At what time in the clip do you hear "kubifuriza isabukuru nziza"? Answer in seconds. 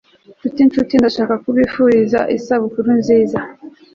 1.43-3.39